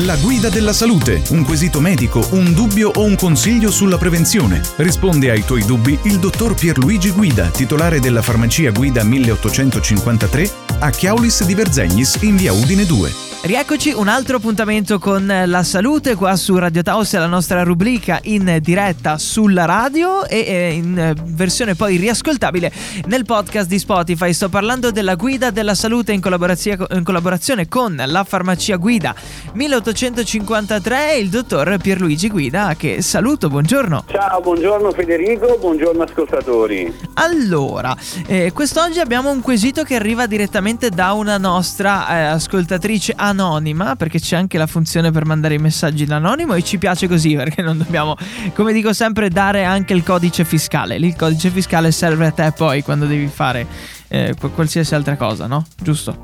[0.00, 4.60] La guida della salute, un quesito medico, un dubbio o un consiglio sulla prevenzione.
[4.76, 11.44] Risponde ai tuoi dubbi il dottor Pierluigi Guida, titolare della farmacia Guida 1853 a Chiaulis
[11.44, 13.26] di Verzegnis in via Udine 2.
[13.46, 18.58] Rieccoci, un altro appuntamento con la salute qua su Radio Taos, la nostra rubrica in
[18.60, 22.72] diretta sulla radio e in versione poi riascoltabile
[23.06, 24.32] nel podcast di Spotify.
[24.32, 29.14] Sto parlando della guida della salute in, in collaborazione con la farmacia Guida
[29.52, 34.06] 1853 e il dottor Pierluigi Guida che saluto, buongiorno.
[34.10, 36.92] Ciao, buongiorno Federico, buongiorno ascoltatori.
[37.14, 37.96] Allora,
[38.26, 44.18] eh, quest'oggi abbiamo un quesito che arriva direttamente da una nostra eh, ascoltatrice anonima, perché
[44.18, 47.62] c'è anche la funzione per mandare i messaggi in anonimo e ci piace così perché
[47.62, 48.16] non dobbiamo,
[48.52, 50.98] come dico sempre, dare anche il codice fiscale.
[50.98, 53.64] Lì il codice fiscale serve a te poi quando devi fare
[54.08, 55.64] eh, qualsiasi altra cosa, no?
[55.80, 56.20] Giusto?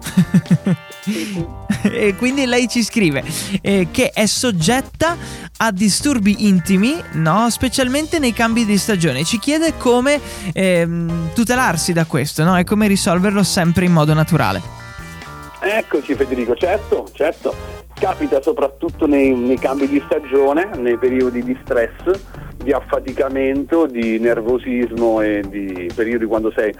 [1.82, 3.24] e quindi lei ci scrive
[3.60, 5.16] eh, che è soggetta
[5.65, 7.49] a disturbi intimi, no?
[7.49, 9.23] Specialmente nei cambi di stagione.
[9.23, 10.21] Ci chiede come
[10.52, 10.88] eh,
[11.35, 12.59] tutelarsi da questo, no?
[12.59, 14.60] E come risolverlo sempre in modo naturale.
[15.60, 17.55] Eccoci Federico, certo, certo,
[17.95, 21.93] capita soprattutto nei, nei, cambi di stagione, nei periodi di stress,
[22.57, 26.74] di affaticamento, di nervosismo e di periodi quando sei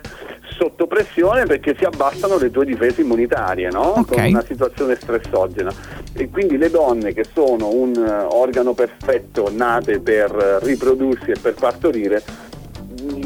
[0.63, 3.99] sotto pressione perché si abbassano le tue difese immunitarie, no?
[3.99, 4.17] Okay.
[4.17, 5.73] Con una situazione stressogena.
[6.13, 7.97] E quindi le donne che sono un
[8.31, 10.31] organo perfetto, nate per
[10.63, 12.23] riprodursi e per partorire,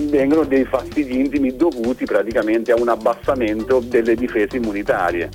[0.08, 5.28] vengono dei fastidi intimi dovuti praticamente a un abbassamento delle difese immunitarie,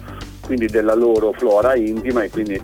[0.44, 2.60] quindi della loro flora intima e quindi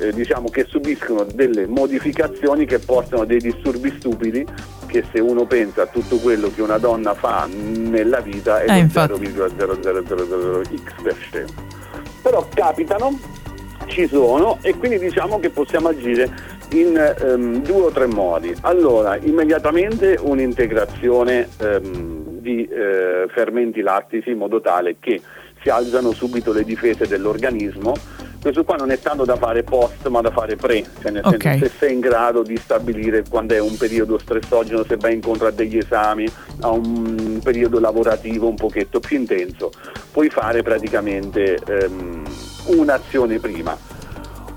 [0.00, 4.44] eh, diciamo che subiscono delle modificazioni che portano a dei disturbi stupidi
[4.90, 8.84] che se uno pensa a tutto quello che una donna fa nella vita è eh,
[8.84, 11.44] 0,0000x%.
[12.22, 13.18] Però capitano,
[13.86, 18.54] ci sono e quindi diciamo che possiamo agire in um, due o tre modi.
[18.62, 25.20] Allora, immediatamente un'integrazione um, di uh, fermenti lattici in modo tale che
[25.62, 27.94] si alzano subito le difese dell'organismo.
[28.40, 31.58] Questo qua non è tanto da fare post ma da fare pre, cioè nel okay.
[31.58, 35.46] senso se sei in grado di stabilire quando è un periodo stressogeno, se vai incontro
[35.46, 36.26] a degli esami,
[36.60, 39.70] a un periodo lavorativo un pochetto più intenso,
[40.10, 42.22] puoi fare praticamente um,
[42.76, 43.76] un'azione prima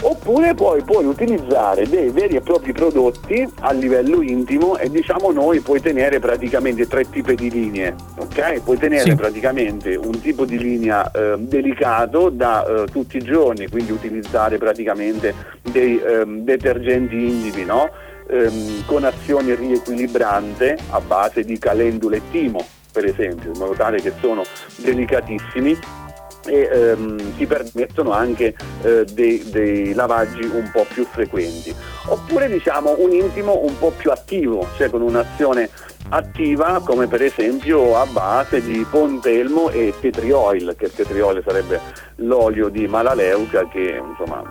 [0.03, 5.62] oppure poi puoi utilizzare dei veri e propri prodotti a livello intimo e diciamo noi
[5.62, 8.62] puoi tenere praticamente tre tipi di linee, ok?
[8.62, 9.16] Puoi tenere sì.
[9.16, 15.34] praticamente un tipo di linea eh, delicato da eh, tutti i giorni, quindi utilizzare praticamente
[15.62, 17.90] dei eh, detergenti intimi, no?
[18.28, 24.02] Ehm, con azione riequilibrante a base di calendula e timo, per esempio, in modo tale
[24.02, 24.44] che sono
[24.78, 25.78] delicatissimi
[26.46, 31.74] e ehm, ti permettono anche eh, dei, dei, lavaggi un po' più frequenti.
[32.08, 35.70] Oppure diciamo un intimo un po' più attivo, cioè con un'azione
[36.09, 41.80] attiva come per esempio a base di pontelmo e tetrioil, che il tetrioil sarebbe
[42.18, 44.44] l'olio di malaleuca che insomma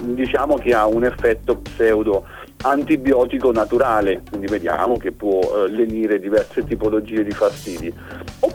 [0.00, 2.24] diciamo che ha un effetto pseudo
[2.62, 7.92] antibiotico naturale, quindi vediamo che può eh, lenire diverse tipologie di fastidi.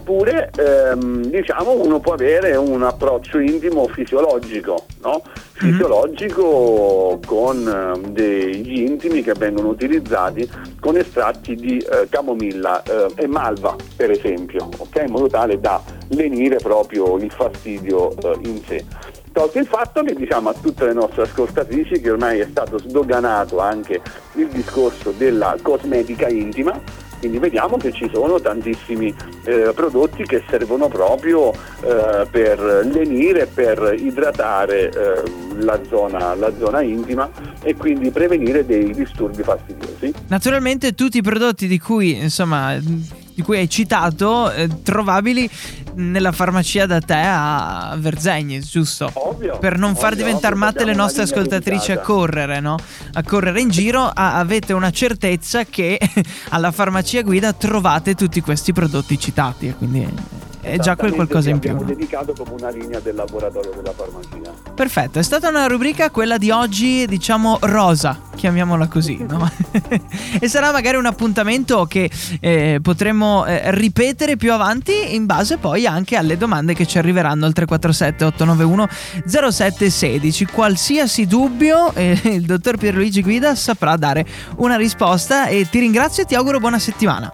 [0.04, 5.22] Oppure ehm, diciamo uno può avere un approccio intimo fisiologico, no?
[5.54, 7.26] fisiologico mm.
[7.26, 10.50] con eh, degli intimi che vengono utilizzati
[10.82, 15.06] con estratti di eh, camomilla eh, e malva per esempio, okay?
[15.06, 18.84] in modo tale da lenire proprio il fastidio eh, in sé.
[19.32, 23.60] Tolto il fatto che diciamo a tutte le nostre ascoltatrici che ormai è stato sdoganato
[23.60, 24.02] anche
[24.34, 26.78] il discorso della cosmetica intima,
[27.24, 32.60] quindi vediamo che ci sono tantissimi eh, prodotti che servono proprio eh, per
[32.92, 37.30] lenire, per idratare eh, la, zona, la zona intima
[37.62, 40.14] e quindi prevenire dei disturbi fastidiosi.
[40.28, 42.78] Naturalmente tutti i prodotti di cui insomma
[43.34, 45.50] di cui hai citato eh, trovabili
[45.96, 49.10] nella farmacia da te a Verzegni, giusto?
[49.14, 49.58] Ovvio.
[49.58, 52.78] Per non ovvio, far diventare ovvio, matte le nostre ascoltatrici a correre, no?
[53.14, 56.00] A correre in giro, a, avete una certezza che
[56.50, 60.33] alla farmacia guida trovate tutti questi prodotti citati, quindi
[60.64, 61.72] è già quel qualcosa in più.
[61.72, 64.52] Abbiamo dedicato come una linea del laboratorio della farmacia.
[64.74, 69.50] Perfetto, è stata una rubrica quella di oggi, diciamo rosa, chiamiamola così, no?
[70.40, 75.86] e sarà magari un appuntamento che eh, potremo eh, ripetere più avanti in base poi
[75.86, 78.88] anche alle domande che ci arriveranno al 347 891
[79.28, 80.46] 0716.
[80.46, 84.26] Qualsiasi dubbio, eh, il dottor Pierluigi Guida saprà dare
[84.58, 87.34] una risposta e ti ringrazio e ti auguro buona settimana.